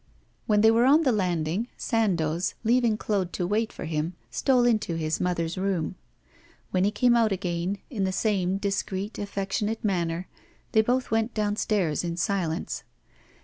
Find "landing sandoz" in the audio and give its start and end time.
1.11-2.55